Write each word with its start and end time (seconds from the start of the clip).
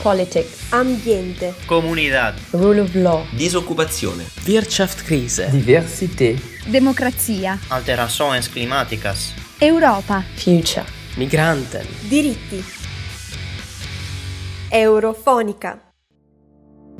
Politics, 0.00 0.70
ambiente, 0.70 1.54
comunità, 1.66 2.32
rule 2.50 2.80
of 2.80 2.94
law, 2.94 3.24
disoccupazione, 3.32 4.24
Wirtschaftskrise, 4.46 5.50
diversità, 5.50 6.40
democrazia, 6.66 7.58
alterações 7.66 8.48
climáticas, 8.48 9.34
Europa, 9.58 10.22
future, 10.34 10.84
migranten, 11.16 11.84
diritti. 12.08 12.62
Eurofonica. 14.70 15.92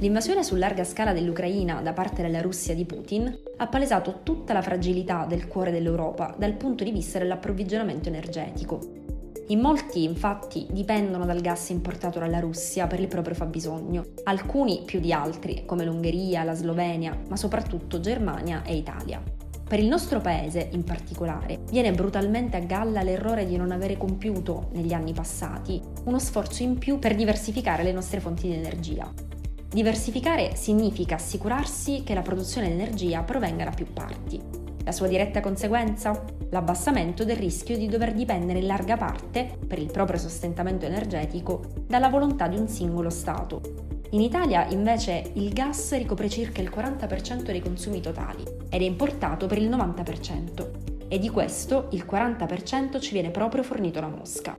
L'invasione 0.00 0.42
su 0.42 0.56
larga 0.56 0.82
scala 0.82 1.12
dell'Ucraina 1.12 1.80
da 1.80 1.92
parte 1.92 2.22
della 2.22 2.40
Russia 2.40 2.74
di 2.74 2.84
Putin 2.84 3.32
ha 3.58 3.66
palesato 3.68 4.22
tutta 4.24 4.52
la 4.52 4.62
fragilità 4.62 5.24
del 5.24 5.46
cuore 5.46 5.70
dell'Europa 5.70 6.34
dal 6.36 6.54
punto 6.54 6.82
di 6.82 6.90
vista 6.90 7.18
dell'approvvigionamento 7.18 8.08
energetico. 8.08 9.07
In 9.48 9.60
molti, 9.60 10.04
infatti, 10.04 10.66
dipendono 10.70 11.24
dal 11.24 11.40
gas 11.40 11.70
importato 11.70 12.18
dalla 12.18 12.40
Russia 12.40 12.86
per 12.86 13.00
il 13.00 13.08
proprio 13.08 13.34
fabbisogno, 13.34 14.04
alcuni 14.24 14.82
più 14.84 15.00
di 15.00 15.12
altri, 15.12 15.64
come 15.64 15.84
l'Ungheria, 15.84 16.44
la 16.44 16.54
Slovenia, 16.54 17.18
ma 17.28 17.36
soprattutto 17.36 18.00
Germania 18.00 18.62
e 18.62 18.76
Italia. 18.76 19.22
Per 19.68 19.78
il 19.78 19.86
nostro 19.86 20.20
paese, 20.20 20.68
in 20.72 20.84
particolare, 20.84 21.60
viene 21.70 21.92
brutalmente 21.92 22.56
a 22.56 22.60
galla 22.60 23.02
l'errore 23.02 23.46
di 23.46 23.56
non 23.56 23.70
avere 23.70 23.96
compiuto, 23.96 24.68
negli 24.72 24.92
anni 24.92 25.12
passati, 25.12 25.80
uno 26.04 26.18
sforzo 26.18 26.62
in 26.62 26.78
più 26.78 26.98
per 26.98 27.14
diversificare 27.14 27.82
le 27.82 27.92
nostre 27.92 28.20
fonti 28.20 28.48
di 28.48 28.54
energia, 28.54 29.10
Diversificare 29.70 30.56
significa 30.56 31.16
assicurarsi 31.16 32.02
che 32.02 32.14
la 32.14 32.22
produzione 32.22 32.68
di 32.68 32.72
energia 32.72 33.22
provenga 33.22 33.64
da 33.64 33.70
più 33.70 33.92
parti. 33.92 34.40
La 34.88 34.94
sua 34.94 35.06
diretta 35.06 35.40
conseguenza? 35.40 36.24
L'abbassamento 36.48 37.22
del 37.22 37.36
rischio 37.36 37.76
di 37.76 37.88
dover 37.88 38.14
dipendere 38.14 38.60
in 38.60 38.66
larga 38.66 38.96
parte, 38.96 39.58
per 39.66 39.78
il 39.78 39.90
proprio 39.92 40.16
sostentamento 40.18 40.86
energetico, 40.86 41.60
dalla 41.86 42.08
volontà 42.08 42.48
di 42.48 42.56
un 42.56 42.68
singolo 42.68 43.10
Stato. 43.10 43.60
In 44.12 44.22
Italia 44.22 44.66
invece 44.70 45.30
il 45.34 45.52
gas 45.52 45.94
ricopre 45.94 46.30
circa 46.30 46.62
il 46.62 46.72
40% 46.74 47.42
dei 47.42 47.60
consumi 47.60 48.00
totali 48.00 48.42
ed 48.70 48.80
è 48.80 48.84
importato 48.84 49.46
per 49.46 49.58
il 49.58 49.68
90% 49.68 51.06
e 51.06 51.18
di 51.18 51.28
questo 51.28 51.88
il 51.90 52.06
40% 52.10 52.98
ci 52.98 53.12
viene 53.12 53.30
proprio 53.30 53.62
fornito 53.62 54.00
da 54.00 54.08
Mosca. 54.08 54.58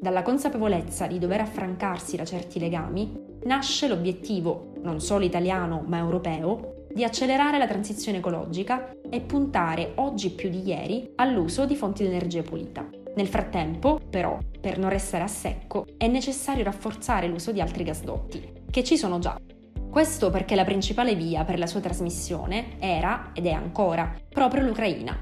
Dalla 0.00 0.22
consapevolezza 0.22 1.08
di 1.08 1.18
dover 1.18 1.40
affrancarsi 1.40 2.14
da 2.14 2.24
certi 2.24 2.60
legami 2.60 3.20
nasce 3.46 3.88
l'obiettivo, 3.88 4.74
non 4.82 5.00
solo 5.00 5.24
italiano 5.24 5.82
ma 5.88 5.98
europeo, 5.98 6.75
di 6.96 7.04
accelerare 7.04 7.58
la 7.58 7.66
transizione 7.66 8.18
ecologica 8.18 8.88
e 9.10 9.20
puntare 9.20 9.92
oggi 9.96 10.30
più 10.30 10.48
di 10.48 10.66
ieri 10.66 11.12
all'uso 11.16 11.66
di 11.66 11.76
fonti 11.76 12.02
di 12.02 12.08
energia 12.08 12.40
pulita. 12.40 12.88
Nel 13.16 13.28
frattempo, 13.28 14.00
però, 14.08 14.38
per 14.58 14.78
non 14.78 14.88
restare 14.88 15.22
a 15.22 15.26
secco, 15.26 15.84
è 15.98 16.06
necessario 16.06 16.64
rafforzare 16.64 17.26
l'uso 17.26 17.52
di 17.52 17.60
altri 17.60 17.84
gasdotti, 17.84 18.62
che 18.70 18.82
ci 18.82 18.96
sono 18.96 19.18
già. 19.18 19.36
Questo 19.90 20.30
perché 20.30 20.54
la 20.54 20.64
principale 20.64 21.14
via 21.14 21.44
per 21.44 21.58
la 21.58 21.66
sua 21.66 21.80
trasmissione 21.80 22.80
era, 22.80 23.30
ed 23.34 23.44
è 23.44 23.52
ancora, 23.52 24.16
proprio 24.30 24.62
l'Ucraina, 24.62 25.20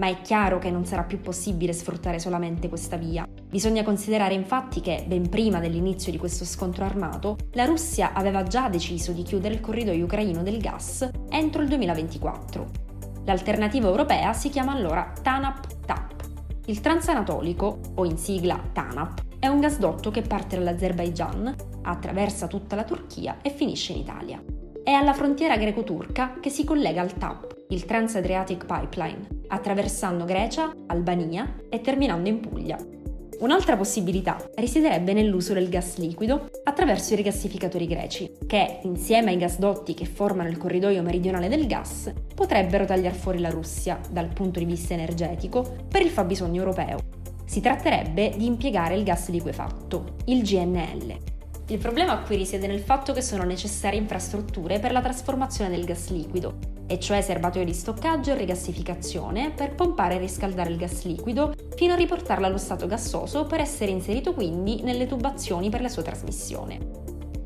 ma 0.00 0.08
è 0.08 0.22
chiaro 0.22 0.58
che 0.58 0.70
non 0.70 0.86
sarà 0.86 1.04
più 1.04 1.20
possibile 1.20 1.74
sfruttare 1.74 2.18
solamente 2.18 2.70
questa 2.70 2.96
via. 2.96 3.28
Bisogna 3.44 3.84
considerare 3.84 4.32
infatti 4.32 4.80
che, 4.80 5.04
ben 5.06 5.28
prima 5.28 5.60
dell'inizio 5.60 6.10
di 6.10 6.16
questo 6.16 6.46
scontro 6.46 6.86
armato, 6.86 7.36
la 7.52 7.66
Russia 7.66 8.14
aveva 8.14 8.42
già 8.42 8.70
deciso 8.70 9.12
di 9.12 9.22
chiudere 9.22 9.54
il 9.54 9.60
corridoio 9.60 10.04
ucraino 10.04 10.42
del 10.42 10.58
gas 10.58 11.08
entro 11.28 11.60
il 11.60 11.68
2024. 11.68 12.88
L'alternativa 13.26 13.88
europea 13.88 14.32
si 14.32 14.48
chiama 14.48 14.72
allora 14.72 15.12
TANAP-TAP. 15.20 16.28
Il 16.66 16.80
transanatolico, 16.80 17.80
o 17.94 18.04
in 18.06 18.16
sigla 18.16 18.58
TANAP, 18.72 19.38
è 19.38 19.48
un 19.48 19.60
gasdotto 19.60 20.10
che 20.10 20.22
parte 20.22 20.56
dall'Azerbaigian, 20.56 21.54
attraversa 21.82 22.46
tutta 22.46 22.74
la 22.74 22.84
Turchia 22.84 23.38
e 23.42 23.50
finisce 23.50 23.92
in 23.92 23.98
Italia. 23.98 24.42
È 24.82 24.92
alla 24.92 25.12
frontiera 25.12 25.58
greco-turca 25.58 26.38
che 26.40 26.48
si 26.48 26.64
collega 26.64 27.02
al 27.02 27.12
TAP, 27.12 27.64
il 27.68 27.84
Trans-Adriatic 27.84 28.64
Pipeline, 28.64 29.39
attraversando 29.50 30.24
Grecia, 30.24 30.72
Albania 30.86 31.56
e 31.68 31.80
terminando 31.80 32.28
in 32.28 32.40
Puglia. 32.40 32.78
Un'altra 33.40 33.74
possibilità 33.74 34.36
risiederebbe 34.56 35.14
nell'uso 35.14 35.54
del 35.54 35.70
gas 35.70 35.96
liquido 35.96 36.50
attraverso 36.62 37.14
i 37.14 37.16
rigassificatori 37.16 37.86
greci, 37.86 38.30
che, 38.46 38.80
insieme 38.82 39.30
ai 39.30 39.38
gasdotti 39.38 39.94
che 39.94 40.04
formano 40.04 40.50
il 40.50 40.58
corridoio 40.58 41.02
meridionale 41.02 41.48
del 41.48 41.66
gas, 41.66 42.12
potrebbero 42.34 42.84
tagliare 42.84 43.14
fuori 43.14 43.38
la 43.38 43.48
Russia, 43.48 43.98
dal 44.10 44.28
punto 44.28 44.58
di 44.58 44.66
vista 44.66 44.92
energetico, 44.92 45.86
per 45.88 46.02
il 46.02 46.10
fabbisogno 46.10 46.58
europeo. 46.58 46.98
Si 47.46 47.62
tratterebbe 47.62 48.34
di 48.36 48.44
impiegare 48.44 48.94
il 48.94 49.04
gas 49.04 49.30
liquefatto, 49.30 50.16
il 50.26 50.42
GNL. 50.42 51.16
Il 51.68 51.78
problema 51.78 52.18
qui 52.18 52.36
risiede 52.36 52.66
nel 52.66 52.80
fatto 52.80 53.14
che 53.14 53.22
sono 53.22 53.44
necessarie 53.44 53.98
infrastrutture 53.98 54.80
per 54.80 54.92
la 54.92 55.00
trasformazione 55.00 55.70
del 55.70 55.86
gas 55.86 56.10
liquido, 56.10 56.58
e 56.90 56.98
cioè 56.98 57.20
serbatoio 57.20 57.64
di 57.64 57.72
stoccaggio 57.72 58.32
e 58.32 58.34
rigassificazione 58.34 59.52
per 59.52 59.76
pompare 59.76 60.16
e 60.16 60.18
riscaldare 60.18 60.70
il 60.70 60.76
gas 60.76 61.04
liquido 61.04 61.54
fino 61.76 61.92
a 61.92 61.96
riportarlo 61.96 62.46
allo 62.46 62.58
stato 62.58 62.88
gassoso 62.88 63.44
per 63.44 63.60
essere 63.60 63.92
inserito 63.92 64.34
quindi 64.34 64.82
nelle 64.82 65.06
tubazioni 65.06 65.70
per 65.70 65.82
la 65.82 65.88
sua 65.88 66.02
trasmissione. 66.02 66.78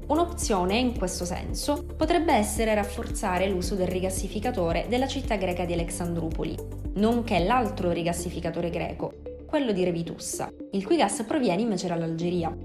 Un'opzione 0.07 0.79
in 0.79 0.97
questo 0.97 1.27
senso 1.27 1.85
potrebbe 1.95 2.33
essere 2.33 2.75
rafforzare 2.75 3.47
l'uso 3.47 3.75
del 3.75 3.89
rigassificatore 3.89 4.87
della 4.89 5.07
città 5.07 5.37
greca 5.37 5.67
di 5.67 5.75
Alexandrupoli, 5.75 6.57
nonché 6.95 7.39
l'altro 7.41 7.93
rigassificatore 7.93 8.71
greco, 8.71 9.13
quello 9.45 9.73
di 9.73 9.85
Revitussa, 9.85 10.51
il 10.73 10.87
cui 10.87 10.97
gas 10.97 11.23
proviene 11.27 11.61
invece 11.61 11.89
dall'Algeria. 11.89 12.57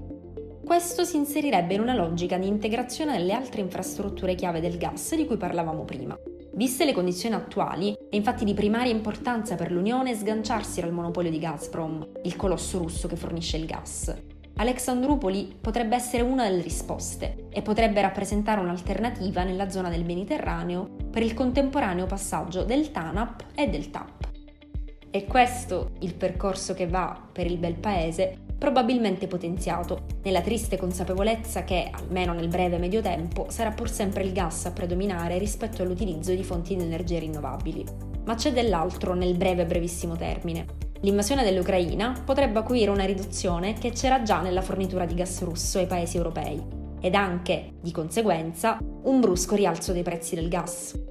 Questo 0.64 1.04
si 1.04 1.16
inserirebbe 1.16 1.74
in 1.74 1.80
una 1.80 1.94
logica 1.94 2.38
di 2.38 2.46
integrazione 2.46 3.18
delle 3.18 3.34
altre 3.34 3.60
infrastrutture 3.60 4.34
chiave 4.34 4.60
del 4.60 4.78
gas 4.78 5.14
di 5.14 5.26
cui 5.26 5.36
parlavamo 5.36 5.84
prima. 5.84 6.16
Viste 6.52 6.84
le 6.84 6.92
condizioni 6.92 7.36
attuali, 7.36 7.96
è 8.10 8.16
infatti 8.16 8.44
di 8.44 8.54
primaria 8.54 8.92
importanza 8.92 9.54
per 9.54 9.70
l'Unione 9.70 10.14
sganciarsi 10.14 10.80
dal 10.80 10.92
monopolio 10.92 11.30
di 11.30 11.38
Gazprom, 11.38 12.06
il 12.24 12.34
colosso 12.34 12.78
russo 12.78 13.06
che 13.06 13.16
fornisce 13.16 13.56
il 13.56 13.66
gas. 13.66 14.14
Alexandrupoli 14.56 15.56
potrebbe 15.60 15.94
essere 15.94 16.22
una 16.22 16.48
delle 16.48 16.60
risposte 16.60 17.46
e 17.50 17.62
potrebbe 17.62 18.00
rappresentare 18.00 18.60
un'alternativa 18.60 19.44
nella 19.44 19.70
zona 19.70 19.88
del 19.88 20.04
Mediterraneo 20.04 20.96
per 21.10 21.22
il 21.22 21.34
contemporaneo 21.34 22.06
passaggio 22.06 22.64
del 22.64 22.90
TANAP 22.90 23.44
e 23.54 23.68
del 23.68 23.90
TAP. 23.90 24.28
È 25.08 25.24
questo 25.24 25.92
il 26.00 26.14
percorso 26.14 26.74
che 26.74 26.86
va 26.86 27.28
per 27.32 27.46
il 27.46 27.58
bel 27.58 27.76
paese 27.76 28.48
probabilmente 28.60 29.26
potenziato, 29.26 30.02
nella 30.22 30.42
triste 30.42 30.76
consapevolezza 30.76 31.64
che, 31.64 31.88
almeno 31.90 32.34
nel 32.34 32.48
breve 32.48 32.76
medio 32.76 33.00
tempo, 33.00 33.46
sarà 33.48 33.70
pur 33.70 33.88
sempre 33.88 34.22
il 34.22 34.34
gas 34.34 34.66
a 34.66 34.72
predominare 34.72 35.38
rispetto 35.38 35.80
all'utilizzo 35.80 36.34
di 36.34 36.44
fonti 36.44 36.76
di 36.76 36.82
energia 36.82 37.18
rinnovabili. 37.18 37.82
Ma 38.26 38.34
c'è 38.34 38.52
dell'altro 38.52 39.14
nel 39.14 39.34
breve 39.34 39.64
brevissimo 39.64 40.14
termine. 40.14 40.66
L'invasione 41.00 41.42
dell'Ucraina 41.42 42.22
potrebbe 42.22 42.58
acuire 42.58 42.90
una 42.90 43.06
riduzione 43.06 43.72
che 43.72 43.92
c'era 43.92 44.22
già 44.22 44.42
nella 44.42 44.60
fornitura 44.60 45.06
di 45.06 45.14
gas 45.14 45.42
russo 45.42 45.78
ai 45.78 45.86
paesi 45.86 46.18
europei 46.18 46.62
ed 47.00 47.14
anche, 47.14 47.76
di 47.80 47.92
conseguenza, 47.92 48.78
un 49.04 49.20
brusco 49.20 49.54
rialzo 49.54 49.94
dei 49.94 50.02
prezzi 50.02 50.34
del 50.34 50.50
gas. 50.50 51.09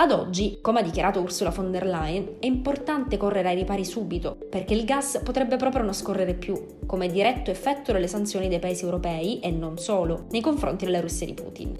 Ad 0.00 0.12
oggi, 0.12 0.58
come 0.60 0.78
ha 0.78 0.82
dichiarato 0.84 1.18
Ursula 1.18 1.50
von 1.50 1.72
der 1.72 1.84
Leyen, 1.84 2.36
è 2.38 2.46
importante 2.46 3.16
correre 3.16 3.48
ai 3.48 3.56
ripari 3.56 3.84
subito, 3.84 4.38
perché 4.48 4.72
il 4.72 4.84
gas 4.84 5.20
potrebbe 5.24 5.56
proprio 5.56 5.82
non 5.82 5.92
scorrere 5.92 6.34
più, 6.34 6.78
come 6.86 7.08
diretto 7.08 7.50
effetto 7.50 7.90
delle 7.90 8.06
sanzioni 8.06 8.46
dei 8.46 8.60
paesi 8.60 8.84
europei 8.84 9.40
e 9.40 9.50
non 9.50 9.76
solo, 9.76 10.26
nei 10.30 10.40
confronti 10.40 10.84
della 10.84 11.00
Russia 11.00 11.26
di 11.26 11.34
Putin. 11.34 11.76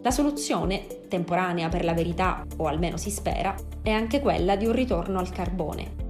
La 0.00 0.10
soluzione, 0.10 0.86
temporanea 1.08 1.68
per 1.68 1.84
la 1.84 1.92
verità, 1.92 2.42
o 2.56 2.68
almeno 2.68 2.96
si 2.96 3.10
spera, 3.10 3.54
è 3.82 3.90
anche 3.90 4.20
quella 4.20 4.56
di 4.56 4.64
un 4.64 4.72
ritorno 4.72 5.18
al 5.18 5.28
carbone. 5.28 6.04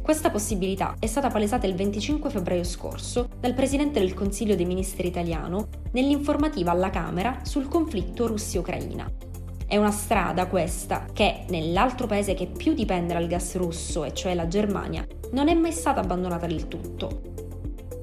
Questa 0.00 0.30
possibilità 0.30 0.96
è 0.98 1.06
stata 1.06 1.28
palesata 1.28 1.66
il 1.66 1.74
25 1.74 2.30
febbraio 2.30 2.64
scorso 2.64 3.28
dal 3.38 3.52
Presidente 3.52 4.00
del 4.00 4.14
Consiglio 4.14 4.56
dei 4.56 4.64
Ministri 4.64 5.08
italiano 5.08 5.68
nell'informativa 5.92 6.70
alla 6.70 6.88
Camera 6.88 7.40
sul 7.42 7.68
conflitto 7.68 8.26
Russia-Ucraina, 8.26 9.28
è 9.70 9.76
una 9.76 9.92
strada 9.92 10.48
questa 10.48 11.06
che, 11.12 11.44
nell'altro 11.50 12.08
paese 12.08 12.34
che 12.34 12.48
più 12.48 12.74
dipende 12.74 13.12
dal 13.14 13.28
gas 13.28 13.54
russo, 13.54 14.02
e 14.02 14.12
cioè 14.12 14.34
la 14.34 14.48
Germania, 14.48 15.06
non 15.30 15.46
è 15.46 15.54
mai 15.54 15.70
stata 15.70 16.00
abbandonata 16.00 16.46
del 16.46 16.66
tutto. 16.66 17.20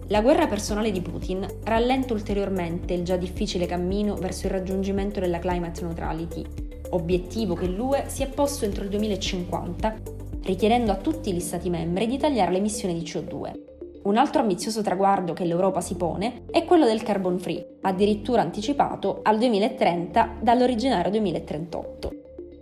La 0.07 0.21
guerra 0.21 0.47
personale 0.47 0.91
di 0.91 1.01
Putin 1.01 1.45
rallenta 1.65 2.13
ulteriormente 2.13 2.93
il 2.93 3.03
già 3.03 3.17
difficile 3.17 3.65
cammino 3.65 4.15
verso 4.15 4.45
il 4.45 4.53
raggiungimento 4.53 5.19
della 5.19 5.39
climate 5.39 5.81
neutrality, 5.81 6.45
obiettivo 6.91 7.53
che 7.53 7.67
l'UE 7.67 8.05
si 8.07 8.23
è 8.23 8.29
posto 8.29 8.63
entro 8.63 8.85
il 8.85 8.89
2050, 8.89 9.95
richiedendo 10.43 10.93
a 10.93 10.95
tutti 10.95 11.33
gli 11.33 11.41
Stati 11.41 11.69
membri 11.69 12.07
di 12.07 12.17
tagliare 12.17 12.51
le 12.51 12.59
emissioni 12.59 12.93
di 12.97 13.03
CO2. 13.03 13.76
Un 14.07 14.15
altro 14.15 14.39
ambizioso 14.39 14.81
traguardo 14.81 15.33
che 15.33 15.44
l'Europa 15.44 15.81
si 15.81 15.95
pone 15.95 16.44
è 16.50 16.63
quello 16.63 16.86
del 16.86 17.04
carbon 17.04 17.38
free, 17.39 17.80
addirittura 17.81 18.39
anticipato 18.39 19.19
al 19.21 19.38
2030 19.38 20.38
dall'originario 20.39 21.12
2038. 21.12 22.12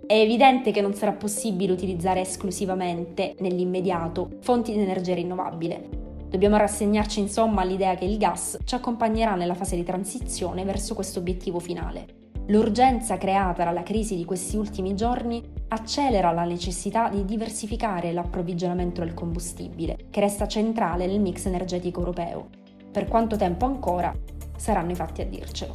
È 0.07 0.13
evidente 0.15 0.71
che 0.71 0.81
non 0.81 0.95
sarà 0.95 1.11
possibile 1.11 1.71
utilizzare 1.71 2.21
esclusivamente, 2.21 3.35
nell'immediato, 3.41 4.37
fonti 4.39 4.73
di 4.73 4.79
energia 4.79 5.13
rinnovabile. 5.13 5.87
Dobbiamo 6.27 6.57
rassegnarci 6.57 7.19
insomma 7.19 7.61
all'idea 7.61 7.93
che 7.93 8.05
il 8.05 8.17
gas 8.17 8.57
ci 8.63 8.73
accompagnerà 8.73 9.35
nella 9.35 9.53
fase 9.53 9.75
di 9.75 9.83
transizione 9.83 10.63
verso 10.63 10.95
questo 10.95 11.19
obiettivo 11.19 11.59
finale. 11.59 12.07
L'urgenza 12.47 13.17
creata 13.17 13.63
dalla 13.63 13.83
crisi 13.83 14.15
di 14.15 14.25
questi 14.25 14.57
ultimi 14.57 14.95
giorni 14.95 15.43
accelera 15.67 16.31
la 16.31 16.43
necessità 16.43 17.09
di 17.09 17.25
diversificare 17.25 18.11
l'approvvigionamento 18.11 19.01
del 19.01 19.13
combustibile, 19.13 20.07
che 20.09 20.19
resta 20.19 20.47
centrale 20.47 21.07
nel 21.07 21.19
mix 21.19 21.45
energetico 21.45 21.99
europeo. 21.99 22.49
Per 22.91 23.07
quanto 23.07 23.35
tempo 23.35 23.65
ancora 23.65 24.13
saranno 24.57 24.91
i 24.91 24.95
fatti 24.95 25.21
a 25.21 25.25
dircelo. 25.25 25.73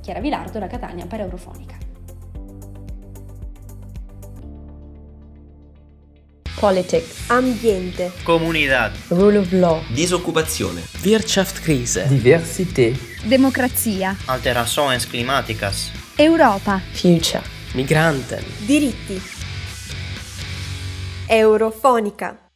Chiara 0.00 0.20
Vilardo 0.20 0.58
da 0.58 0.66
Catania 0.66 1.06
per 1.06 1.20
Eurofonica. 1.20 1.78
Politics. 6.58 7.30
Ambiente. 7.30 8.12
Comunidad. 8.22 8.92
Rule 9.08 9.38
of 9.38 9.50
law. 9.52 9.80
Disoccupazione. 9.88 10.82
Wirtschaftskrise. 11.02 12.06
Diversität. 12.08 12.98
Democrazia. 13.24 14.14
Alterações 14.26 15.06
climáticas. 15.06 15.90
Europa. 16.16 16.82
Future. 16.92 17.59
Migranten. 17.74 18.42
Diritti. 18.66 19.20
Eurofonica. 21.28 22.48